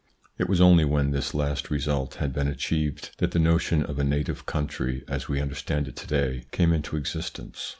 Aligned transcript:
It 0.39 0.49
was 0.49 0.59
only 0.59 0.83
when 0.83 1.11
this 1.11 1.35
last 1.35 1.69
result 1.69 2.15
had 2.15 2.33
been 2.33 2.47
achieved, 2.47 3.11
that 3.19 3.29
the 3.29 3.37
notion 3.37 3.83
of 3.83 3.99
a 3.99 4.03
native 4.03 4.47
country, 4.47 5.03
as 5.07 5.29
we 5.29 5.39
understand 5.39 5.87
it 5.87 5.95
to 5.97 6.07
day, 6.07 6.45
came 6.49 6.73
into 6.73 6.97
exist 6.97 7.37
ence. 7.37 7.69